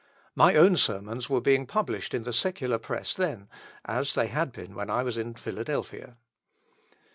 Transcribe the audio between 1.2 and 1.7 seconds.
were being